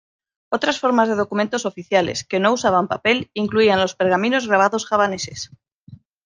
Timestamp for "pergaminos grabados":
3.95-4.87